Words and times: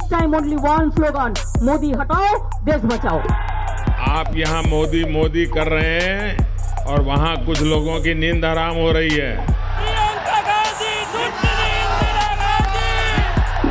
This 0.00 0.10
time 0.10 0.34
only 0.34 0.56
one 0.56 0.90
slogan 0.90 1.34
Modi 1.64 1.90
हटाओ 1.92 2.36
देश 2.64 2.82
बचाओ. 2.90 3.18
आप 4.10 4.36
यहाँ 4.36 4.62
मोदी 4.62 5.04
मोदी 5.12 5.44
कर 5.56 5.68
रहे 5.68 5.98
हैं 6.00 6.84
और 6.86 7.02
वहाँ 7.04 7.34
कुछ 7.46 7.60
लोगों 7.62 8.00
की 8.02 8.14
नींद 8.14 8.44
आराम 8.44 8.76
हो 8.76 8.90
रही 8.92 9.14
है। 9.14 9.36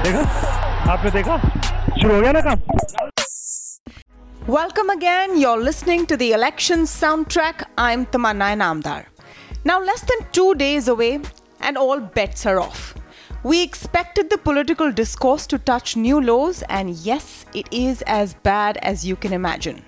देखा? 0.03 0.21
आपने 0.91 1.11
देखा? 1.11 1.37
शुरू 2.01 2.13
हो 2.15 2.21
गया 2.21 2.31
ना 2.31 2.41
काम? 2.41 2.59
Welcome 4.49 4.91
again 4.91 5.35
you 5.37 5.49
are 5.49 5.59
listening 5.61 6.05
to 6.07 6.15
the 6.15 6.21
election 6.37 6.85
sound 6.93 7.25
track 7.31 7.63
I 7.79 7.93
am 7.93 8.03
Tamanna 8.13 8.53
Namdar 8.63 9.05
now 9.67 9.83
less 9.83 10.03
than 10.11 10.25
two 10.35 10.51
days 10.63 10.91
away 10.91 11.11
and 11.63 11.77
all 11.77 11.99
bets 12.15 12.47
are 12.47 12.55
off 12.57 12.98
We 13.42 13.62
expected 13.62 14.30
the 14.30 14.38
political 14.38 14.90
discourse 14.90 15.46
to 15.48 15.58
touch 15.58 15.96
new 15.96 16.20
lows, 16.20 16.62
and 16.68 16.90
yes, 16.90 17.44
it 17.54 17.68
is 17.70 18.02
as 18.02 18.34
bad 18.34 18.78
as 18.78 19.06
you 19.06 19.16
can 19.16 19.32
imagine. 19.32 19.84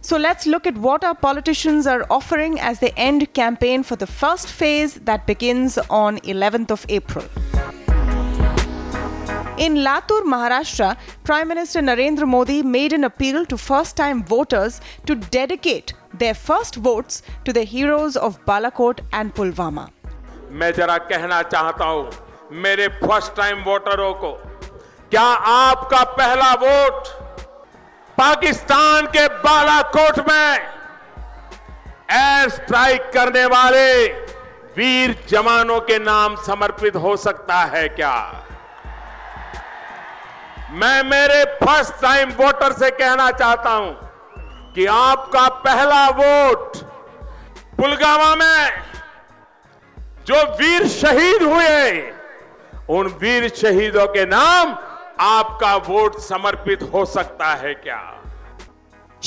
So, 0.00 0.16
let's 0.16 0.46
look 0.46 0.66
at 0.66 0.78
what 0.78 1.04
our 1.04 1.14
politicians 1.14 1.86
are 1.86 2.06
offering 2.10 2.58
as 2.58 2.78
they 2.80 2.90
end 2.96 3.32
campaign 3.34 3.82
for 3.82 3.96
the 3.96 4.06
first 4.06 4.48
phase 4.48 4.94
that 4.94 5.26
begins 5.26 5.78
on 5.90 6.18
11th 6.18 6.70
of 6.70 6.86
April. 6.88 7.24
In 9.58 9.74
Latur, 9.84 10.22
Maharashtra, 10.22 10.96
Prime 11.22 11.48
Minister 11.48 11.80
Narendra 11.80 12.26
Modi 12.26 12.62
made 12.62 12.94
an 12.94 13.04
appeal 13.04 13.44
to 13.44 13.58
first 13.58 13.94
time 13.94 14.24
voters 14.24 14.80
to 15.04 15.14
dedicate 15.14 15.92
their 16.14 16.32
first 16.32 16.76
votes 16.76 17.22
to 17.44 17.52
the 17.52 17.64
heroes 17.64 18.16
of 18.16 18.42
Balakot 18.46 19.00
and 19.12 19.34
Pulwama. 19.34 19.90
मैं 20.50 20.72
जरा 20.72 20.96
कहना 21.10 21.42
चाहता 21.42 21.84
हूं 21.84 22.23
मेरे 22.51 22.87
first 22.87 23.35
time 23.35 23.63
वोटरों 23.63 24.13
को। 24.13 24.31
क्या 25.11 25.21
आपका 25.21 26.03
पहला 26.03 26.51
वोट 26.53 27.07
पाकिस्तान 28.17 29.05
के 29.07 29.27
बालाकोट 29.27 30.19
में 30.29 30.57
एयर 32.11 32.49
स्ट्राइक 32.49 33.11
करने 33.13 33.45
वाले 33.45 34.07
वीर 34.77 35.15
जवानों 35.29 35.79
के 35.81 35.99
नाम 35.99 36.35
समर्पित 36.35 36.95
हो 36.95 37.15
सकता 37.17 37.59
है 37.73 37.87
क्या? 37.89 38.15
मैं 40.71 41.03
मेरे 41.03 41.43
फ़र्स्ट 41.55 42.01
टाइम 42.01 42.31
वोटर 42.31 42.71
से 42.71 42.89
कहना 42.91 43.29
चाहता 43.31 43.69
हूँ 43.69 44.73
कि 44.75 44.85
आपका 44.85 45.47
पहला 45.49 46.07
वोट 46.09 46.77
पुलगामा 47.77 48.35
में 48.35 48.83
जो 50.25 50.43
वीर 50.59 50.87
शहीद 50.87 51.43
हुए 51.43 52.14
उन 52.89 53.07
वीर 53.21 53.47
शहीदों 53.55 54.05
के 54.13 54.25
नाम 54.25 54.75
आपका 55.21 55.75
वोट 55.87 56.19
समर्पित 56.21 56.83
हो 56.93 57.05
सकता 57.15 57.53
है 57.63 57.73
क्या 57.85 58.01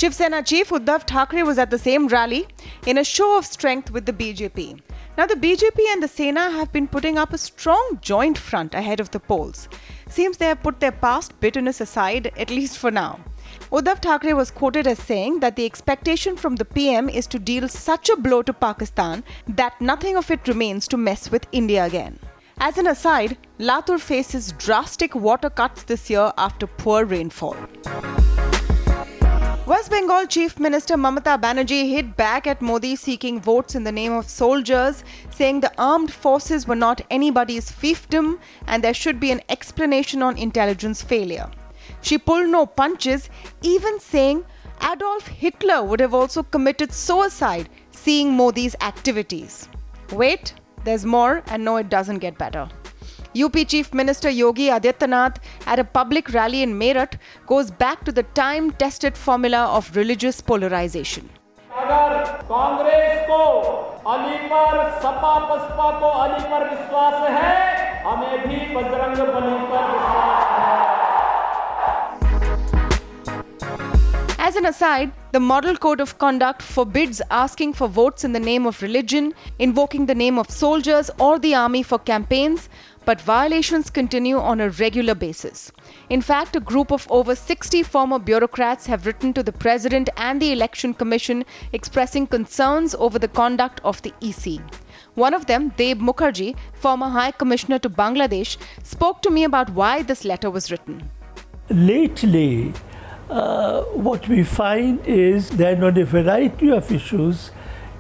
Shivsena 0.01 0.41
chief 0.49 0.69
Uddhav 0.77 1.07
Thackeray 1.11 1.43
was 1.43 1.59
at 1.59 1.71
the 1.71 1.79
same 1.85 2.07
rally 2.07 2.47
in 2.87 2.99
a 2.99 3.03
show 3.03 3.37
of 3.37 3.45
strength 3.45 3.91
with 3.91 4.07
the 4.07 4.13
BJP. 4.13 4.81
Now, 5.17 5.27
the 5.27 5.35
BJP 5.35 5.87
and 5.93 6.01
the 6.01 6.07
Sena 6.07 6.45
have 6.51 6.71
been 6.73 6.87
putting 6.87 7.19
up 7.19 7.33
a 7.33 7.39
strong 7.39 7.99
joint 8.01 8.39
front 8.39 8.75
ahead 8.75 9.01
of 9.01 9.11
the 9.11 9.19
polls. 9.19 9.69
Seems 10.09 10.37
they 10.37 10.47
have 10.47 10.63
put 10.63 10.79
their 10.79 10.93
past 10.93 11.35
bitterness 11.41 11.81
aside, 11.81 12.31
at 12.37 12.51
least 12.51 12.79
for 12.79 12.93
now. 12.93 13.19
Uddhav 13.73 14.01
Thackeray 14.01 14.35
was 14.35 14.53
quoted 14.53 14.87
as 14.87 15.01
saying 15.01 15.41
that 15.41 15.57
the 15.57 15.67
expectation 15.67 16.37
from 16.37 16.55
the 16.55 16.65
PM 16.65 17.09
is 17.09 17.27
to 17.27 17.41
deal 17.41 17.69
such 17.69 18.09
a 18.09 18.17
blow 18.17 18.43
to 18.43 18.53
Pakistan 18.53 19.25
that 19.49 19.81
nothing 19.81 20.17
of 20.17 20.31
it 20.31 20.47
remains 20.47 20.87
to 20.87 20.97
mess 20.97 21.33
with 21.33 21.49
India 21.51 21.85
again. 21.85 22.21
As 22.61 22.77
an 22.77 22.89
aside, 22.89 23.39
Latur 23.61 24.01
faces 24.01 24.51
drastic 24.59 25.15
water 25.15 25.49
cuts 25.49 25.85
this 25.85 26.11
year 26.11 26.33
after 26.37 26.67
poor 26.67 27.05
rainfall. 27.05 27.57
West 29.65 29.91
Bengal 29.93 30.27
Chief 30.27 30.59
Minister 30.59 30.97
Mamata 30.97 31.41
Banerjee 31.41 31.89
hit 31.89 32.17
back 32.17 32.49
at 32.49 32.61
Modi 32.61 32.97
seeking 32.97 33.41
votes 33.41 33.77
in 33.77 33.85
the 33.85 33.93
name 33.93 34.13
of 34.13 34.29
soldiers, 34.29 35.05
saying 35.31 35.61
the 35.61 35.73
armed 35.79 36.13
forces 36.13 36.67
were 36.67 36.75
not 36.75 37.01
anybody's 37.11 37.71
fiefdom 37.71 38.41
and 38.67 38.83
there 38.83 38.95
should 38.95 39.21
be 39.21 39.31
an 39.31 39.43
explanation 39.49 40.21
on 40.21 40.37
intelligence 40.37 41.01
failure. 41.01 41.49
She 42.01 42.19
pulled 42.19 42.49
no 42.49 42.67
punches, 42.67 43.31
even 43.63 44.01
saying 44.01 44.45
Adolf 44.83 45.29
Hitler 45.29 45.85
would 45.85 46.01
have 46.01 46.15
also 46.15 46.43
committed 46.43 46.93
suicide 46.93 47.69
seeing 47.93 48.33
Modi's 48.33 48.75
activities. 48.81 49.69
Wait, 50.13 50.55
there's 50.88 51.06
more, 51.06 51.44
and 51.48 51.64
no, 51.64 51.78
it 51.78 51.90
doesn't 51.90 52.20
get 52.20 52.38
better. 52.38 52.70
UP 53.36 53.56
Chief 53.68 53.94
Minister 53.94 54.30
Yogi 54.30 54.68
Adityanath 54.68 55.38
at 55.66 55.80
a 55.80 55.84
public 55.84 56.34
rally 56.34 56.62
in 56.62 56.78
Meerut 56.78 57.18
goes 57.48 57.72
back 57.72 58.04
to 58.06 58.12
the 58.12 58.24
time 58.40 58.70
tested 58.72 59.18
formula 59.18 59.66
of 59.78 59.96
religious 59.96 60.42
polarization. 60.42 61.30
अगर 61.84 62.24
कांग्रेस 62.50 63.26
को 63.30 63.44
अली 64.12 64.38
पर 64.50 64.76
सपा 65.04 65.34
बसपा 65.50 65.90
को 66.00 66.10
अली 66.24 66.44
पर 66.52 66.70
विश्वास 66.70 67.30
है 67.38 68.04
हमें 68.04 68.48
भी 68.48 68.60
बजरंग 68.76 69.18
बली 69.36 69.58
पर 69.72 69.88
विश्वास 69.94 70.46
है 70.60 70.87
As 74.49 74.57
an 74.57 74.65
aside, 74.65 75.13
the 75.33 75.41
Model 75.41 75.77
Code 75.77 76.01
of 76.01 76.17
Conduct 76.17 76.63
forbids 76.63 77.21
asking 77.31 77.75
for 77.75 77.87
votes 77.87 78.25
in 78.25 78.33
the 78.33 78.41
name 78.41 78.65
of 78.65 78.81
religion, 78.81 79.35
invoking 79.59 80.07
the 80.07 80.15
name 80.15 80.39
of 80.39 80.51
soldiers 80.51 81.11
or 81.19 81.39
the 81.39 81.55
army 81.55 81.83
for 81.83 81.99
campaigns, 81.99 82.71
but 83.05 83.21
violations 83.21 83.91
continue 83.91 84.39
on 84.39 84.59
a 84.59 84.71
regular 84.71 85.15
basis. 85.15 85.71
In 86.09 86.23
fact, 86.23 86.57
a 86.57 86.61
group 86.61 86.91
of 86.91 87.07
over 87.11 87.35
60 87.35 87.83
former 87.83 88.19
bureaucrats 88.19 88.87
have 88.87 89.05
written 89.05 89.35
to 89.35 89.43
the 89.43 89.53
President 89.53 90.09
and 90.17 90.41
the 90.41 90.51
Election 90.51 90.95
Commission 90.95 91.45
expressing 91.75 92.27
concerns 92.27 92.95
over 92.95 93.19
the 93.19 93.29
conduct 93.29 93.83
of 93.85 94.01
the 94.01 94.15
EC. 94.23 94.63
One 95.15 95.35
of 95.35 95.45
them, 95.45 95.75
Deb 95.77 96.01
Mukherjee, 96.01 96.57
former 96.73 97.11
High 97.11 97.33
Commissioner 97.33 97.81
to 97.81 97.91
Bangladesh, 97.91 98.57
spoke 98.83 99.21
to 99.21 99.31
me 99.31 99.45
about 99.45 99.69
why 99.69 100.01
this 100.01 100.25
letter 100.25 100.51
was 100.51 100.71
written. 100.71 101.11
Lately, 101.69 102.73
uh, 103.31 103.83
what 104.09 104.27
we 104.29 104.43
find 104.43 105.05
is 105.07 105.51
that 105.51 105.83
on 105.83 105.97
a 105.99 106.05
variety 106.05 106.71
of 106.71 106.91
issues, 106.91 107.51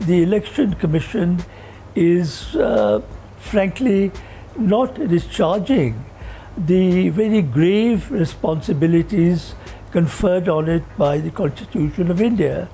the 0.01 0.23
Election 0.23 0.75
Commission 0.75 1.45
is 1.95 2.57
uh, 2.57 3.03
frankly 3.39 4.11
not 4.57 4.95
discharging 4.95 6.05
the 6.57 7.11
very 7.11 7.43
grave 7.43 8.11
responsibilities 8.11 9.55
conferred 9.93 10.49
on 10.49 10.69
it 10.69 10.83
by 10.97 11.19
the 11.19 11.31
Constitution 11.31 12.11
of 12.11 12.21
India. 12.21 12.69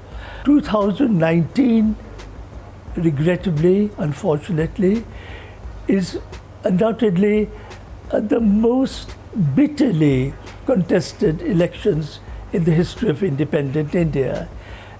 2019, 0.44 1.97
regrettably, 2.97 3.91
unfortunately, 3.98 5.04
is 5.88 6.19
undoubtedly 6.65 7.50
uh, 8.10 8.21
the 8.21 8.41
most 8.41 9.15
bitterly 9.54 10.32
contested 10.66 11.42
elections 11.42 12.21
in 12.54 12.65
the 12.65 12.70
history 12.70 13.10
of 13.10 13.22
independent 13.22 13.94
India. 13.94 14.48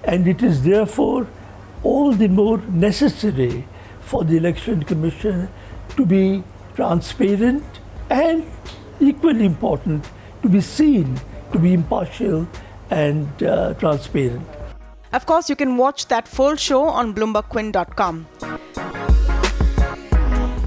And 0.03 0.27
it 0.27 0.43
is 0.43 0.63
therefore 0.63 1.27
all 1.83 2.11
the 2.11 2.27
more 2.27 2.57
necessary 2.87 3.65
for 4.01 4.23
the 4.23 4.37
Election 4.37 4.83
Commission 4.83 5.47
to 5.95 6.05
be 6.05 6.43
transparent 6.75 7.63
and 8.09 8.45
equally 8.99 9.45
important 9.45 10.05
to 10.41 10.49
be 10.49 10.61
seen 10.61 11.19
to 11.53 11.59
be 11.59 11.73
impartial 11.73 12.47
and 12.89 13.43
uh, 13.43 13.73
transparent. 13.75 14.45
Of 15.13 15.25
course, 15.25 15.49
you 15.49 15.55
can 15.55 15.77
watch 15.77 16.07
that 16.07 16.27
full 16.27 16.55
show 16.57 16.83
on 16.83 17.13
BloombergQuint.com. 17.15 18.27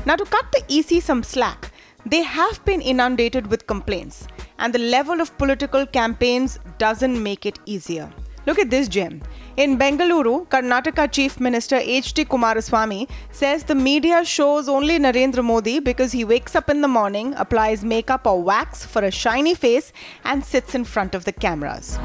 Now, 0.07 0.17
to 0.17 0.25
cut 0.25 0.47
the 0.53 0.63
EC 0.71 1.03
some 1.03 1.23
slack, 1.23 1.71
they 2.07 2.23
have 2.23 2.65
been 2.65 2.81
inundated 2.81 3.49
with 3.49 3.67
complaints, 3.67 4.27
and 4.59 4.75
the 4.75 4.79
level 4.79 5.21
of 5.21 5.37
political 5.39 5.87
campaigns 5.87 6.59
doesn't 6.79 7.23
make 7.23 7.47
it 7.47 7.59
easier. 7.67 8.11
Look 8.47 8.59
at 8.59 8.71
this 8.71 8.89
gem. 8.89 9.21
In 9.59 9.77
Bengaluru, 9.77 10.49
Karnataka 10.49 11.13
Chief 11.13 11.39
Minister 11.39 11.77
H.D. 11.77 12.25
Kumaraswamy 12.25 13.09
says 13.31 13.65
the 13.65 13.75
media 13.75 14.25
shows 14.25 14.71
only 14.71 14.99
Narendra 14.99 15.45
Modi 15.45 15.81
because 15.81 16.13
he 16.13 16.25
wakes 16.25 16.57
up 16.57 16.71
in 16.71 16.81
the 16.81 16.89
morning, 16.89 17.35
applies 17.37 17.85
makeup 17.85 18.27
or 18.27 18.43
wax 18.43 18.87
for 18.87 19.03
a 19.05 19.11
shiny 19.11 19.55
face, 19.55 19.93
and 20.25 20.43
sits 20.43 20.75
in 20.75 20.85
front 20.85 21.15
of 21.15 21.27
the 21.27 21.33
cameras. 21.33 21.99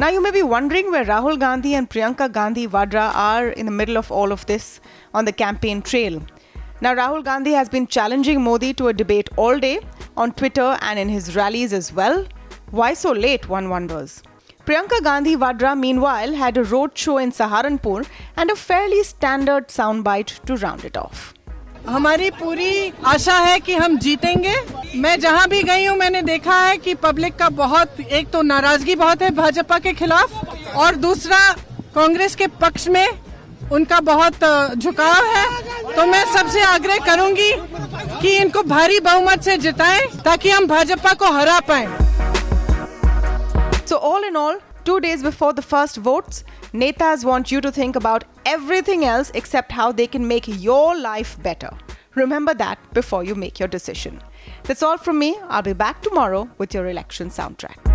Now, 0.00 0.08
you 0.08 0.20
may 0.20 0.32
be 0.32 0.42
wondering 0.42 0.90
where 0.90 1.04
Rahul 1.04 1.38
Gandhi 1.38 1.74
and 1.74 1.88
Priyanka 1.88 2.30
Gandhi 2.32 2.66
Vadra 2.66 3.14
are 3.14 3.48
in 3.50 3.64
the 3.64 3.72
middle 3.72 3.96
of 3.96 4.10
all 4.10 4.32
of 4.32 4.44
this 4.46 4.80
on 5.14 5.24
the 5.24 5.32
campaign 5.32 5.82
trail. 5.82 6.20
Now, 6.80 6.94
Rahul 6.94 7.24
Gandhi 7.24 7.52
has 7.52 7.68
been 7.68 7.86
challenging 7.86 8.42
Modi 8.42 8.74
to 8.74 8.88
a 8.88 8.92
debate 8.92 9.30
all 9.36 9.58
day 9.58 9.80
on 10.16 10.32
Twitter 10.32 10.78
and 10.82 10.98
in 10.98 11.08
his 11.08 11.36
rallies 11.36 11.72
as 11.72 11.92
well. 11.92 12.26
Why 12.70 12.94
so 12.94 13.12
late, 13.12 13.48
one 13.48 13.68
wonders. 13.68 14.22
Priyanka 14.64 15.02
Gandhi 15.02 15.36
Vadra, 15.36 15.78
meanwhile, 15.78 16.34
had 16.34 16.56
a 16.56 16.64
road 16.64 16.96
show 16.98 17.18
in 17.18 17.30
Saharanpur 17.30 18.04
and 18.36 18.50
a 18.50 18.56
fairly 18.56 19.02
standard 19.04 19.68
soundbite 19.68 20.40
to 20.46 20.56
round 20.56 20.84
it 20.84 20.96
off. 20.96 21.32
हमारी 21.88 22.30
पूरी 22.38 22.92
आशा 23.06 23.34
है 23.38 23.58
कि 23.60 23.74
हम 23.74 23.96
जीतेंगे 23.98 24.54
मैं 25.00 25.18
जहाँ 25.20 25.46
भी 25.48 25.62
गई 25.62 25.84
हूँ 25.84 25.96
मैंने 25.98 26.22
देखा 26.22 26.54
है 26.60 26.76
कि 26.78 26.94
पब्लिक 27.02 27.36
का 27.38 27.48
बहुत 27.60 28.00
एक 28.00 28.30
तो 28.30 28.40
नाराज़गी 28.42 28.94
बहुत 29.02 29.22
है 29.22 29.30
भाजपा 29.34 29.78
के 29.78 29.92
खिलाफ 30.00 30.74
और 30.76 30.96
दूसरा 31.04 31.38
कांग्रेस 31.94 32.34
के 32.36 32.46
पक्ष 32.62 32.88
में 32.88 33.06
उनका 33.72 34.00
बहुत 34.00 34.44
झुकाव 34.76 35.24
है। 35.26 35.94
तो 35.94 36.06
मैं 36.06 36.24
सबसे 36.32 36.62
आग्रह 36.64 36.98
करूँगी 37.06 37.52
कि 38.20 38.36
इनको 38.38 38.62
भारी 38.64 39.00
बहुमत 39.00 39.42
से 39.42 39.56
जिताएँ, 39.58 40.06
ताकि 40.24 40.50
हम 40.50 40.66
भाजपा 40.66 41.12
को 41.14 41.30
हरा 41.32 41.58
पाए। 41.70 41.86
So 43.88 43.96
all 43.96 44.24
in 44.24 44.36
all 44.36 44.60
two 44.86 44.98
days 44.98 45.24
before 45.24 45.52
the 45.52 45.60
first 45.62 45.98
vote 45.98 46.24
netas 46.74 47.24
want 47.24 47.52
you 47.52 47.60
to 47.60 47.70
think 47.76 47.96
about 47.96 48.24
everything 48.48 49.04
else 49.04 49.30
except 49.36 49.72
how 49.72 49.92
they 49.92 50.06
can 50.06 50.24
make 50.24 50.48
your 50.48 50.96
life 50.96 51.38
better 51.40 51.84
remember 52.18 52.54
that 52.54 52.94
before 52.94 53.24
you 53.26 53.34
make 53.34 53.60
your 53.60 53.70
decision 53.70 54.20
that's 54.66 54.82
all 54.84 54.96
from 54.96 55.16
me 55.16 55.34
I 55.50 55.62
be 55.62 55.74
back 55.74 55.96
tomorrow 56.04 56.46
with 56.60 56.74
your 56.76 56.88
election 56.88 57.28
sound 57.30 57.56
track 57.58 57.85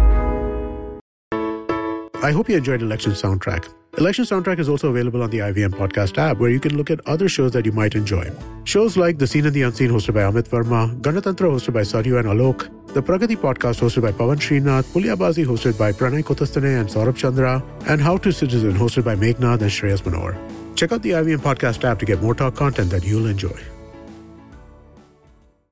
I 2.23 2.31
hope 2.31 2.49
you 2.49 2.57
enjoyed 2.57 2.83
Election 2.83 3.13
Soundtrack. 3.13 3.67
Election 3.97 4.25
Soundtrack 4.25 4.59
is 4.59 4.69
also 4.69 4.89
available 4.89 5.23
on 5.23 5.31
the 5.31 5.39
IVM 5.39 5.71
podcast 5.71 6.19
app 6.19 6.37
where 6.37 6.51
you 6.51 6.59
can 6.59 6.77
look 6.77 6.91
at 6.91 6.99
other 7.07 7.27
shows 7.27 7.51
that 7.53 7.65
you 7.65 7.71
might 7.71 7.95
enjoy. 7.95 8.31
Shows 8.63 8.95
like 8.95 9.17
The 9.17 9.25
Scene 9.25 9.47
and 9.47 9.55
the 9.55 9.63
Unseen 9.63 9.89
hosted 9.89 10.13
by 10.13 10.21
Amit 10.21 10.47
Varma, 10.47 10.95
Ganatantra 11.01 11.49
hosted 11.49 11.73
by 11.73 11.81
Saryu 11.81 12.19
and 12.19 12.29
Alok, 12.29 12.69
The 12.93 13.01
Pragati 13.01 13.35
podcast 13.35 13.81
hosted 13.81 14.03
by 14.03 14.11
Pavan 14.11 14.37
Srinath, 14.37 14.83
Puliyabaazi 14.93 15.45
hosted 15.47 15.79
by 15.79 15.91
Pranay 15.91 16.23
Kotasthane 16.23 16.79
and 16.79 16.87
Saurabh 16.87 17.17
Chandra, 17.17 17.63
and 17.87 17.99
How 17.99 18.17
to 18.17 18.31
Citizen 18.31 18.73
hosted 18.73 19.03
by 19.03 19.15
Meghnad 19.15 19.61
and 19.61 19.71
Shreyas 19.71 20.03
Manohar. 20.03 20.37
Check 20.75 20.91
out 20.91 21.01
the 21.01 21.11
IVM 21.11 21.39
podcast 21.39 21.83
app 21.83 21.97
to 21.99 22.05
get 22.05 22.21
more 22.21 22.35
talk 22.35 22.55
content 22.55 22.91
that 22.91 23.03
you'll 23.03 23.25
enjoy. 23.25 23.59